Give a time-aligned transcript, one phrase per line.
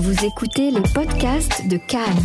[0.00, 2.22] Vous écoutez les podcasts de Cannes,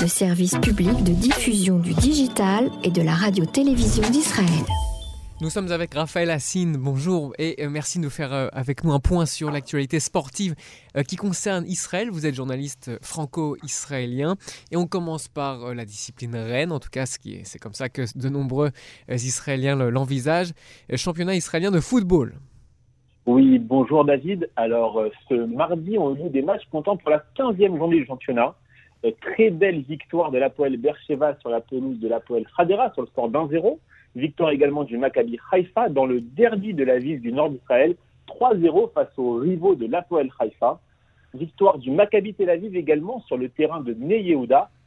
[0.00, 4.64] le service public de diffusion du digital et de la radio-télévision d'Israël.
[5.40, 8.92] Nous sommes avec Raphaël Assine, bonjour et euh, merci de nous faire euh, avec nous
[8.92, 10.54] un point sur l'actualité sportive
[10.96, 12.10] euh, qui concerne Israël.
[12.12, 14.36] Vous êtes journaliste franco-israélien
[14.70, 18.28] et on commence par la discipline reine, en tout cas c'est comme ça que de
[18.28, 18.70] nombreux
[19.08, 20.52] Israéliens l'envisagent,
[20.94, 22.38] championnat israélien de football.
[23.32, 24.50] Oui, bonjour David.
[24.56, 28.56] Alors ce mardi on eu des matchs comptant pour la 15e journée du championnat.
[29.20, 33.28] Très belle victoire de l'Apoel Bercheva sur la pelouse de l'Apoel Hadera sur le score
[33.28, 33.78] d'1-0.
[34.16, 37.94] Victoire également du Maccabi Haïfa dans le derby de la ville du nord d'Israël,
[38.26, 40.80] 3-0 face aux rivaux de l'Apoel Haïfa.
[41.32, 44.36] Victoire du Maccabi Tel Aviv également sur le terrain de Ney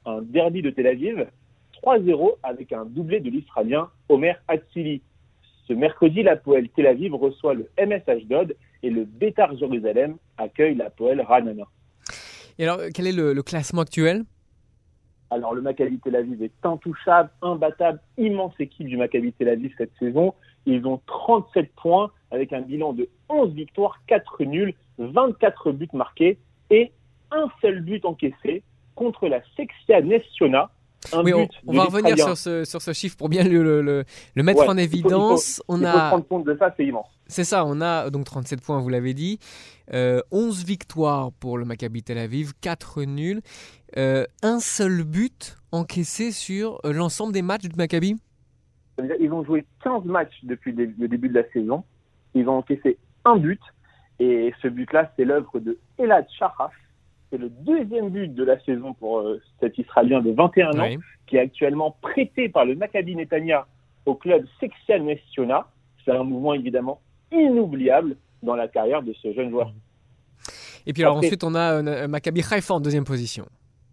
[0.05, 1.27] un derby de Tel Aviv,
[1.81, 5.01] 3-0 avec un doublé de l'Israélien Omer Atsili.
[5.67, 11.21] Ce mercredi, l'Apoel Tel Aviv reçoit le MS Ashdod et le Betar Jérusalem accueille l'Apoel
[11.21, 11.63] Ranana.
[12.59, 14.23] Et alors, quel est le classement actuel?
[15.33, 19.91] Alors le Maccabi Tel Aviv est intouchable, imbattable, immense équipe du Maccabi Tel Aviv cette
[19.97, 20.35] saison.
[20.67, 26.37] Ils ont 37 points avec un bilan de 11 victoires, 4 nuls, 24 buts marqués
[26.69, 26.91] et
[27.31, 28.61] un seul but encaissé
[28.93, 30.69] contre la Sexia Nessiona.
[31.23, 34.03] Oui, on, va revenir sur ce, sur ce, chiffre pour bien le, le,
[34.35, 35.57] le mettre en évidence.
[35.69, 36.09] Il faut, on a...
[36.09, 37.07] prendre compte de ça, c'est immense.
[37.27, 39.39] C'est ça, on a donc 37 points, vous l'avez dit.
[39.93, 43.41] Euh, 11 victoires pour le Maccabi Tel Aviv, 4 nuls.
[43.97, 48.17] Euh, un seul but encaissé sur euh, l'ensemble des matchs du Maccabi?
[49.19, 51.83] Ils ont joué 15 matchs depuis le début de la saison.
[52.35, 53.61] Ils ont encaissé un but.
[54.19, 56.71] Et ce but-là, c'est l'œuvre de Elad Shahaf.
[57.33, 61.37] C'est le deuxième but de la saison pour euh, cet Israélien de 21 ans, qui
[61.37, 63.65] est actuellement prêté par le Maccabi Netanya
[64.05, 65.65] au club Sexia Nessiona.
[66.05, 67.01] C'est un mouvement évidemment
[67.31, 69.73] inoubliable dans la carrière de ce jeune joueur.
[70.85, 73.47] Et puis alors ensuite, on a un Maccabi Haifa en deuxième position.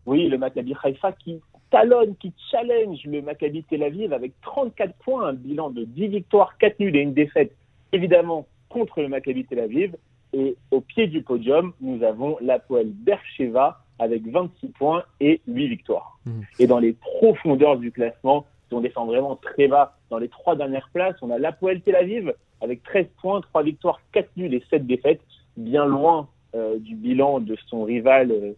[0.05, 5.29] Oui, le Maccabi Haifa qui talonne, qui challenge le Maccabi Tel Aviv avec 34 points,
[5.29, 7.57] un bilan de 10 victoires, 4 nuls et une défaite,
[7.95, 9.97] évidemment, contre le Maccabi Tel Aviv.
[10.33, 16.19] Et au pied du podium, nous avons l'Apoel Bercheva avec 26 points et 8 victoires.
[16.25, 16.41] Mmh.
[16.59, 20.57] Et dans les profondeurs du classement, si on descend vraiment très bas, dans les trois
[20.57, 24.63] dernières places, on a l'Apoel Tel Aviv avec 13 points, 3 victoires, 4 nuls et
[24.71, 25.21] 7 défaites,
[25.57, 28.53] bien loin euh, du bilan de son rival euh,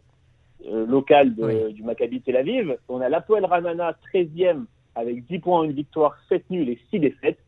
[0.66, 1.34] euh, local
[1.72, 2.77] du Maccabi Tel Aviv.
[2.89, 7.39] On a l'Apoel Ranana 13e avec 10 points, une victoire, 7 nuls et 6 défaites.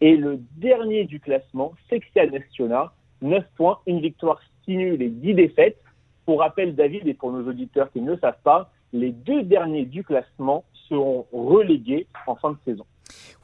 [0.00, 5.34] Et le dernier du classement, Sexia Nestiona, 9 points, une victoire, 6 nuls et 10
[5.34, 5.78] défaites.
[6.26, 9.84] Pour rappel, David, et pour nos auditeurs qui ne le savent pas, les deux derniers
[9.84, 12.84] du classement seront relégués en fin de saison.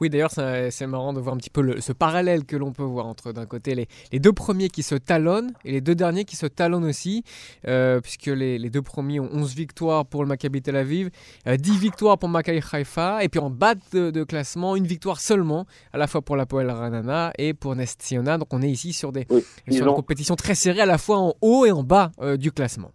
[0.01, 3.07] Oui, d'ailleurs, c'est marrant de voir un petit peu ce parallèle que l'on peut voir
[3.07, 6.47] entre d'un côté les, deux premiers qui se talonnent et les deux derniers qui se
[6.47, 7.25] talonnent aussi,
[7.67, 11.11] euh, puisque les, deux premiers ont 11 victoires pour le Maccabi Tel Aviv,
[11.47, 15.67] 10 euh, victoires pour Maccabi Haifa, et puis en bas de, classement, une victoire seulement,
[15.93, 18.39] à la fois pour la Poel Ranana et pour Nestiona.
[18.39, 19.27] Donc on est ici sur, des,
[19.71, 22.53] sur une compétition très serrée, à la fois en haut et en bas euh, du
[22.53, 22.93] classement.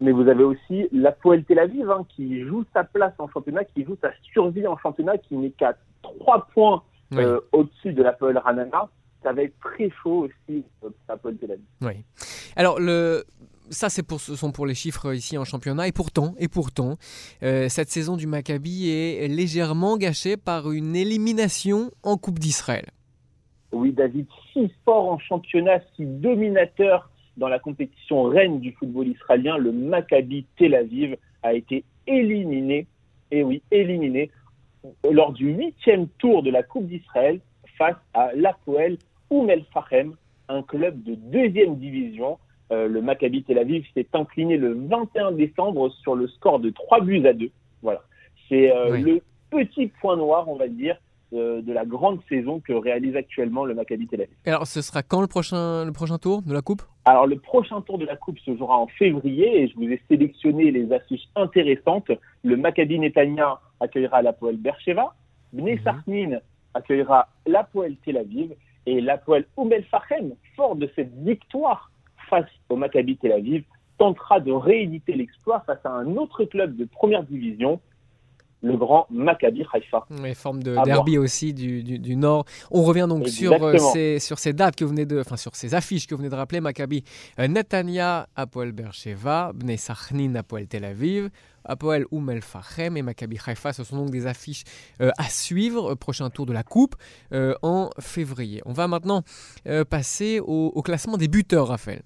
[0.00, 3.64] Mais vous avez aussi la Poel Tel Aviv hein, qui joue sa place en championnat,
[3.64, 6.82] qui joue sa survie en championnat, qui n'est qu'à trois points
[7.14, 8.88] euh, au-dessus de l'Apple Ranana.
[9.22, 11.64] Ça va être très chaud aussi pour l'Apple Tel Aviv.
[11.80, 12.04] Oui.
[12.56, 13.24] Alors, le,
[13.70, 15.88] ça, c'est pour, ce sont pour les chiffres ici en championnat.
[15.88, 16.96] Et pourtant, et pourtant
[17.42, 22.86] euh, cette saison du Maccabi est légèrement gâchée par une élimination en Coupe d'Israël.
[23.72, 29.58] Oui, David, si fort en championnat, si dominateur dans la compétition reine du football israélien,
[29.58, 32.86] le Maccabi Tel Aviv a été éliminé,
[33.30, 34.30] et oui, éliminé
[35.10, 37.40] lors du huitième tour de la Coupe d'Israël
[37.76, 38.98] face à l'Apoel
[39.30, 40.14] Oumel Fahem,
[40.48, 42.38] un club de deuxième division.
[42.72, 47.00] Euh, le Maccabi Tel Aviv s'est incliné le 21 décembre sur le score de 3
[47.02, 47.50] buts à 2.
[47.82, 48.02] Voilà.
[48.48, 49.20] C'est euh, le
[49.50, 50.96] petit point noir, on va dire,
[51.32, 54.34] de la grande saison que réalise actuellement le Maccabi Tel Aviv.
[54.46, 56.82] alors, ce sera quand le prochain, le prochain tour de la Coupe?
[57.04, 60.00] Alors, le prochain tour de la Coupe se jouera en février et je vous ai
[60.08, 62.10] sélectionné les affiches intéressantes.
[62.42, 65.14] Le Maccabi Netanya accueillera l'Apoel Bercheva,
[65.52, 66.38] Bnei mmh.
[66.74, 68.52] accueillera l'Apoel Tel Aviv
[68.86, 71.90] et l'Apoel Oumel Fachem, fort de cette victoire
[72.28, 73.64] face au Maccabi Tel Aviv,
[73.98, 77.80] tentera de rééditer l'exploit face à un autre club de première division,
[78.62, 80.06] le grand Maccabi Haïfa.
[80.10, 82.44] Oui, forme de derby aussi du, du, Nord.
[82.70, 85.54] On revient donc sur euh, ces, sur ces dates que vous venez de, enfin sur
[85.54, 87.04] ces affiches que vous venez de rappeler, Maccabi
[87.38, 91.30] euh, Netanya, Apoel Bercheva, Bnei Sachnin, Apoel Tel Aviv,
[91.64, 93.72] Apoel Oumel Fachem et Maccabi Haïfa.
[93.72, 94.64] Ce sont donc des affiches
[95.00, 96.96] euh, à suivre, prochain tour de la Coupe
[97.62, 98.62] en février.
[98.64, 99.22] On va maintenant
[99.90, 102.02] passer au, au classement des buteurs, Raphaël.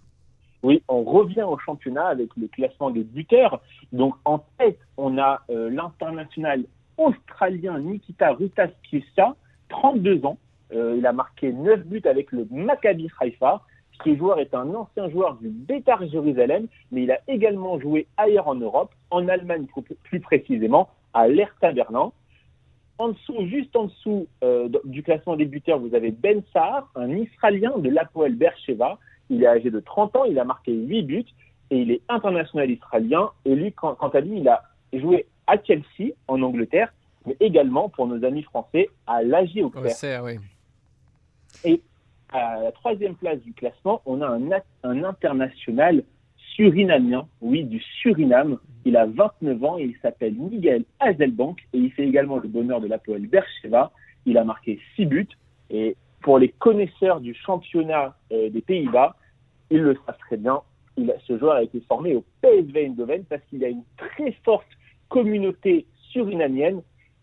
[0.63, 3.61] Oui, on revient au championnat avec le classement des buteurs.
[3.93, 6.65] Donc en tête, on a euh, l'international
[6.99, 9.35] australien Nikita Rutaskisa,
[9.71, 10.39] 32 ans.
[10.73, 13.63] Euh, il a marqué 9 buts avec le Maccabi Haifa.
[14.05, 18.49] Ce joueur est un ancien joueur du Betar Jérusalem, mais il a également joué ailleurs
[18.49, 19.67] en Europe, en Allemagne
[20.05, 22.13] plus précisément, à l'Hertha Berlin.
[22.99, 27.11] En dessous, juste en dessous euh, du classement des buteurs, vous avez Ben Saar, un
[27.11, 28.99] Israélien de l'Apoel Bercheva.
[29.31, 31.25] Il est âgé de 30 ans, il a marqué 8 buts
[31.71, 33.31] et il est international israélien.
[33.45, 34.63] Et lui, quant à lui, il a
[34.93, 36.93] joué à Chelsea, en Angleterre,
[37.27, 40.25] mais également pour nos amis français à l'AG Auxerre.
[40.25, 40.39] Oui.
[41.65, 41.81] Et
[42.33, 44.51] à la troisième place du classement, on a un,
[44.85, 46.05] un international
[46.55, 48.59] surinamien, oui, du Suriname.
[48.85, 52.81] Il a 29 ans et il s'appelle Miguel Hazelbank et il fait également le bonheur
[52.81, 53.93] de l'Apoel Bercheva.
[54.27, 55.29] Il a marqué 6 buts
[55.71, 59.17] et pour les connaisseurs du championnat euh, des Pays-Bas,
[59.71, 60.61] ils le savent très bien.
[60.97, 64.67] Il ce joueur a été formé au PSV Eindhoven parce qu'il a une très forte
[65.09, 66.83] communauté surinamienne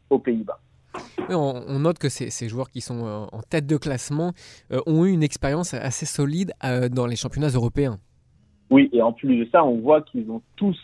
[0.09, 0.59] aux Pays-Bas.
[1.29, 4.33] On, note que ces, joueurs qui sont euh, en tête de classement
[4.71, 7.99] euh, ont eu une expérience assez solide euh, dans les championnats européens.
[8.69, 10.77] Oui, et en plus de ça, on voit qu'ils ont tous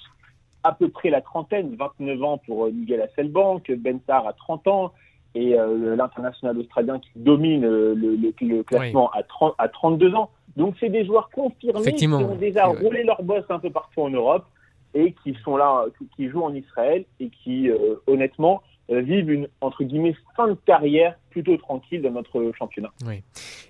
[0.63, 4.93] à peu près la trentaine, 29 ans pour Miguel Hasselbank, Ben Sar à 30 ans,
[5.35, 5.55] et
[5.97, 10.29] l'international australien qui domine le, classement à, 30, à 32 ans.
[10.57, 14.09] Donc c'est des joueurs confirmés qui ont déjà roulé leur boss un peu partout en
[14.09, 14.45] Europe
[14.93, 15.85] et qui sont là,
[16.15, 17.69] qui jouent en Israël et qui,
[18.05, 22.91] honnêtement, euh, vivent une, entre guillemets, fin de carrière plutôt tranquille dans notre championnat.
[23.07, 23.23] Oui.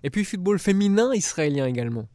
[0.04, 2.06] Et puis football féminin israélien également.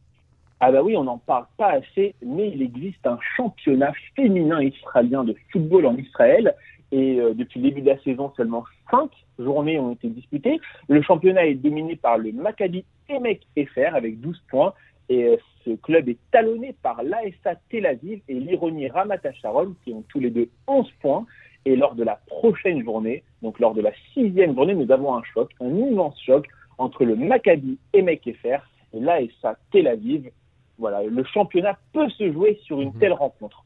[0.59, 5.23] Ah bah oui, on n'en parle pas assez, mais il existe un championnat féminin israélien
[5.23, 6.53] de football en Israël.
[6.91, 10.59] Et euh, depuis le début de la saison, seulement cinq journées ont été disputées.
[10.87, 14.73] Le championnat est dominé par le Maccabi Emek Efer avec 12 points.
[15.09, 19.93] Et euh, ce club est talonné par l'ASA Tel Aviv et l'Ironie Ramat Sharon qui
[19.93, 21.25] ont tous les deux 11 points.
[21.65, 25.23] Et lors de la prochaine journée, donc lors de la sixième journée, nous avons un
[25.33, 26.47] choc, un immense choc
[26.77, 28.59] entre le Maccabi et Efer
[28.93, 30.29] et l'ASA Tel Aviv.
[30.77, 32.99] Voilà, le championnat peut se jouer sur une mhm.
[32.99, 33.63] telle rencontre.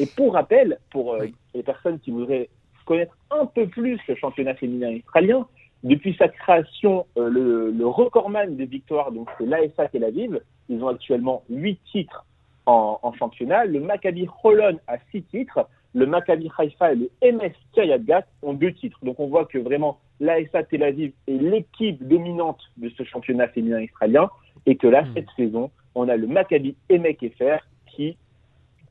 [0.00, 2.48] Et pour rappel, pour euh, les personnes qui voudraient
[2.86, 5.46] connaître un peu plus le championnat féminin israélien,
[5.84, 10.40] depuis sa création, euh, le, recordman des victoires, donc c'est l'ASA Tel Aviv.
[10.68, 12.24] Ils ont actuellement huit titres
[12.66, 13.64] en, en, championnat.
[13.64, 18.72] Le Maccabi Holon a six titres le Maccabi Haifa et le MS Kiryat ont deux
[18.72, 18.98] titres.
[19.02, 23.80] Donc on voit que vraiment l'ASA Tel Aviv est l'équipe dominante de ce championnat féminin
[23.80, 24.30] israélien
[24.66, 25.14] et que là, hmm.
[25.14, 28.16] cette saison, on a le Maccabi Emek Efer qui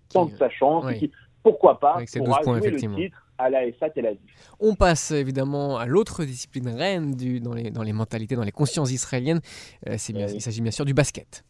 [0.09, 1.12] tente sa chance qui,
[1.44, 4.19] pourquoi pas, pourra jouer le titre à l'ASA Tel Aviv.
[4.59, 8.51] On passe évidemment à l'autre discipline reine du, dans, les, dans les mentalités, dans les
[8.51, 9.42] consciences israéliennes.
[9.88, 11.44] Euh, bien, il s'agit bien sûr du basket.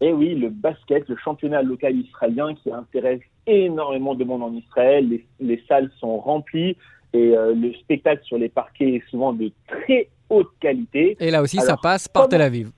[0.00, 5.20] Et oui, le basket, le championnat local israélien qui intéresse énormément de monde en Israël.
[5.40, 6.76] Les, salles sont remplies
[7.12, 11.16] et euh, le spectacle sur les parquets est souvent de très haute qualité.
[11.18, 12.70] Et là aussi, ça passe par Tel Aviv.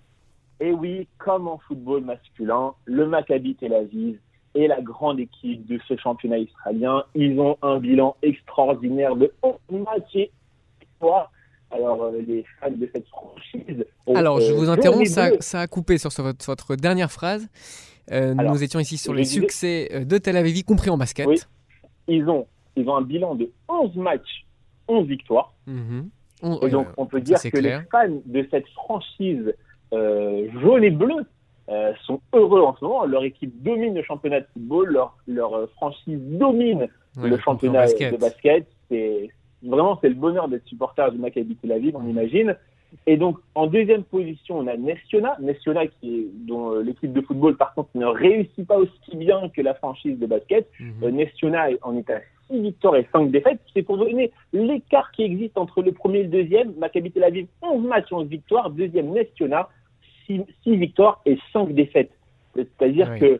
[0.60, 4.18] Et oui, comme en football masculin, le Maccabi Tel Aviv
[4.54, 7.04] est la grande équipe de ce championnat israélien.
[7.14, 10.30] Ils ont un bilan extraordinaire de 11 matchs
[11.70, 13.86] alors, euh, les fans de cette franchise.
[14.14, 17.48] Alors, je euh, vous interromps, ça, a coupé sur votre, dernière phrase.
[18.10, 21.28] Euh, nous étions ici sur les succès de Tel Aviv, y compris en basket.
[21.28, 21.40] Oui,
[22.08, 22.46] ils ont,
[22.76, 24.46] ils ont un bilan de 11 matchs,
[24.88, 25.52] 11 victoires.
[25.66, 26.10] Mhm.
[26.62, 29.54] et donc, on peut dire que les fans de cette franchise
[29.92, 31.24] jaune et bleue
[32.02, 33.04] sont heureux en ce moment.
[33.04, 38.66] Leur équipe domine le championnat de football, leur, leur franchise domine le championnat de basket.
[38.88, 39.30] C'est
[39.62, 42.56] Vraiment, c'est le bonheur d'être supporter du Maccabi Tel Aviv, on imagine.
[43.06, 45.36] Et donc, en deuxième position, on a Nessiona.
[45.40, 49.48] Nessiona, qui est, dont euh, l'équipe de football, par contre, ne réussit pas aussi bien
[49.50, 50.68] que la franchise de basket.
[50.80, 51.04] Mm
[51.82, 53.60] en est à 6 victoires et 5 défaites.
[53.74, 56.72] C'est pour donner l'écart qui existe entre le premier et le deuxième.
[56.78, 58.70] Maccabi Tel Aviv, 11 matchs, 11 victoires.
[58.70, 59.68] Deuxième, Nessiona,
[60.64, 62.12] 6, victoires et 5 défaites.
[62.54, 63.38] C'est-à-dire que, euh,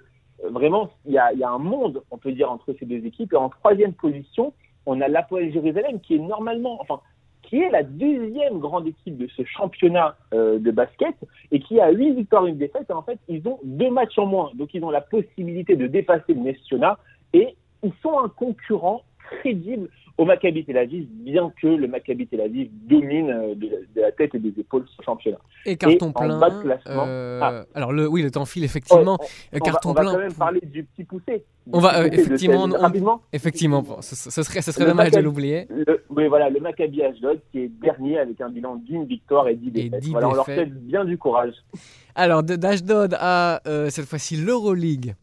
[0.50, 3.32] vraiment, il y a, y a un monde, on peut dire, entre ces deux équipes.
[3.32, 4.52] Et en troisième position,
[4.86, 7.00] on a l'Apoel Jérusalem qui est normalement, enfin,
[7.42, 11.14] qui est la deuxième grande équipe de ce championnat euh, de basket
[11.50, 12.86] et qui a huit victoires et une défaite.
[12.88, 14.50] Et en fait, ils ont deux matchs en moins.
[14.54, 16.98] Donc, ils ont la possibilité de dépasser le Nestiona
[17.32, 19.88] et ils sont un concurrent crédible
[20.18, 24.12] au Maccabi Tel Aviv, bien que le Maccabi Tel Aviv domine euh, de, de la
[24.12, 25.38] tête et des épaules ce championnat.
[25.66, 26.38] Et carton en plein.
[26.38, 27.64] bas de classement- euh, Ah.
[27.74, 29.16] Alors le, oui, le temps file effectivement.
[29.20, 30.12] Ouais, Euh, on, va, carton on va plein.
[30.12, 31.44] quand même parler du petit poussé.
[31.66, 33.22] Du On va, euh, poussé effectivement, on- rapidement.
[33.32, 35.66] Effectivement, ce, ce serait, ce serait Le dommage de l'oublier.
[36.10, 39.70] Oui, voilà, le Maccabi Ashdod qui est dernier avec un bilan d'une victoire et dix
[39.70, 40.00] défaites.
[40.02, 41.54] 10 voilà, on leur fait bien du courage.
[42.14, 45.14] Alors d'Ashdod à euh, cette fois-ci l'Euroleague.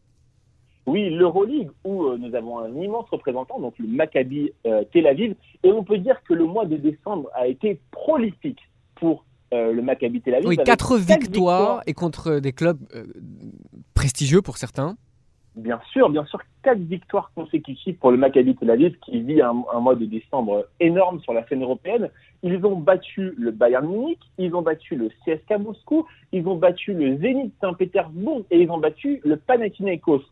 [0.88, 5.34] Oui, l'Euroleague, où euh, nous avons un immense représentant, donc le Maccabi euh, Tel Aviv.
[5.62, 8.60] Et on peut dire que le mois de décembre a été prolifique
[8.94, 10.48] pour euh, le Maccabi Tel Aviv.
[10.48, 12.78] Oui, avec 4 quatre victoires et contre des clubs
[13.92, 14.96] prestigieux pour certains.
[15.56, 19.62] Bien sûr, bien sûr, quatre victoires consécutives pour le Maccabi Tel Aviv qui vit un,
[19.74, 22.08] un mois de décembre énorme sur la scène européenne.
[22.42, 26.94] Ils ont battu le Bayern Munich, ils ont battu le CSKA Moscou, ils ont battu
[26.94, 30.22] le Zénith Saint-Pétersbourg et ils ont battu le Panathinaikos.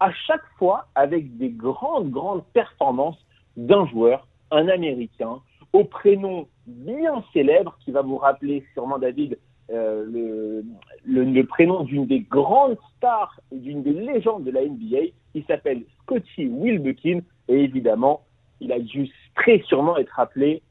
[0.00, 3.18] À chaque fois avec des grandes, grandes performances
[3.56, 5.40] d'un joueur, un Américain,
[5.72, 9.38] au prénom bien célèbre qui va vous rappeler sûrement David
[9.70, 10.64] euh, le,
[11.04, 15.12] le, le prénom d'une des grandes stars, et d'une des légendes de la NBA.
[15.34, 18.22] Il s'appelle Scotty Wilbekin et évidemment,
[18.60, 20.62] il a dû très sûrement être appelé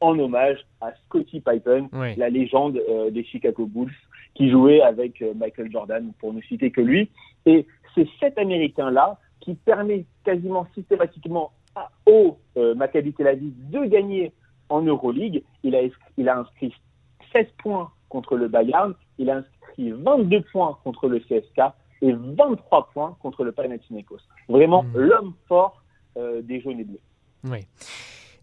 [0.00, 2.14] en hommage à Scotty Pippen, Oui.
[2.16, 3.92] la légende euh, des Chicago Bulls,
[4.34, 7.10] qui jouait avec euh, Michael Jordan, pour ne citer que lui.
[7.46, 13.84] Et c'est cet Américain-là qui permet quasiment systématiquement à, au euh, Maccabi Tel Aviv de
[13.84, 14.32] gagner
[14.68, 15.42] en Euroleague.
[15.62, 15.80] Il a,
[16.16, 16.74] il a inscrit
[17.32, 21.60] 16 points contre le Bayern, il a inscrit 22 points contre le CSK
[22.02, 24.20] et 23 points contre le Panathinaikos.
[24.48, 24.96] Vraiment Mm.
[24.96, 25.82] l'homme fort
[26.16, 27.00] euh, des jaunes et bleus.
[27.44, 27.66] Oui.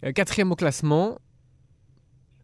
[0.04, 1.18] Euh, quatrième au classement.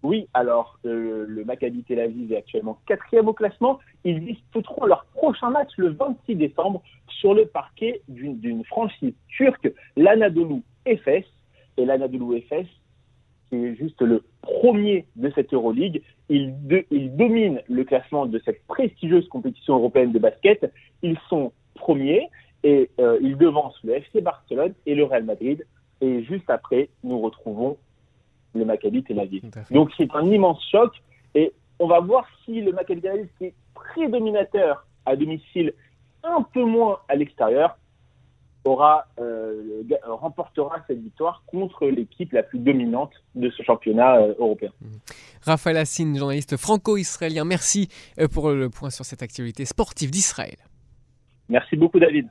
[0.04, 3.80] Oui, alors euh, le Maccabi Tel Aviv est actuellement quatrième au classement.
[4.04, 10.64] Ils disputeront leur prochain match le 26 décembre sur le parquet d'une franchise turque, l'Anadolu
[10.86, 11.26] Efes.
[11.78, 12.68] Et l'Anadolu Efes,
[13.50, 16.56] qui est juste le premier de cette Euroleague, il
[17.16, 20.72] domine le classement de cette prestigieuse compétition européenne de basket.
[21.04, 22.28] Ils sont premiers
[22.64, 25.66] et euh, ils devancent le FC Barcelone et le Real Madrid.
[26.02, 27.78] Et juste après, nous retrouvons
[28.54, 29.44] le Maccabi Tel Aviv.
[29.72, 30.92] Donc c'est un immense choc
[31.36, 35.74] et on va voir si le Maccabi Tel Aviv, qui est prédominateur à domicile,
[36.24, 37.78] un peu moins à l'extérieur,
[38.64, 44.72] aura euh, remportera cette victoire contre l'équipe la plus dominante de ce championnat euh, européen.
[45.42, 47.90] Raphaël Hassine, journaliste franco-israélien, merci
[48.20, 50.58] euh, pour le point sur cette activité sportive d'Israël.
[51.50, 52.30] Merci beaucoup David.